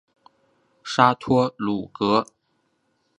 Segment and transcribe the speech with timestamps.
[0.83, 2.25] 沙托鲁格。